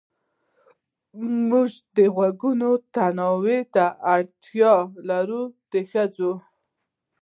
[1.49, 4.73] موږ د غږونو تنوع ته اړتيا
[5.09, 5.41] لرو
[5.91, 6.31] ښځې